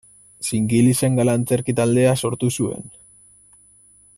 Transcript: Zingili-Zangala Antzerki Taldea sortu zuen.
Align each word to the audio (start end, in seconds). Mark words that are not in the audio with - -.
Zingili-Zangala 0.45 1.35
Antzerki 1.39 1.75
Taldea 1.81 2.17
sortu 2.25 2.51
zuen. 2.61 2.91